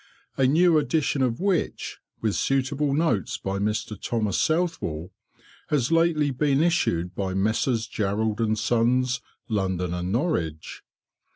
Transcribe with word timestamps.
a 0.35 0.47
new 0.47 0.79
edition 0.79 1.21
of 1.21 1.39
which, 1.39 1.99
with 2.21 2.33
suitable 2.33 2.91
notes 2.91 3.37
by 3.37 3.59
Mr. 3.59 3.95
Thomas 4.01 4.41
Southwell, 4.41 5.11
has 5.69 5.91
lately 5.91 6.31
been 6.31 6.63
issued 6.63 7.13
by 7.13 7.35
Messrs. 7.35 7.85
Jarrold 7.87 8.39
and 8.41 8.57
Sons, 8.57 9.21
London 9.47 9.93
and 9.93 10.11
Norwich. 10.11 10.81